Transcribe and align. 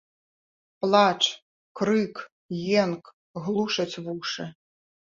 Плач, 0.85 1.19
крык, 1.81 2.15
енк 2.83 3.05
глушаць 3.45 3.99
вушы. 4.11 4.53